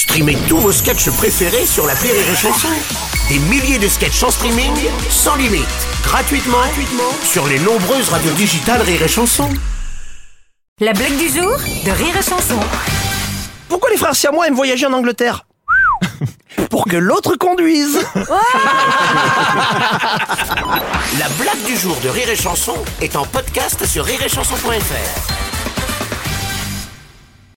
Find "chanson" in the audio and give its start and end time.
2.34-2.68, 9.08-9.50, 12.22-12.58, 22.36-22.76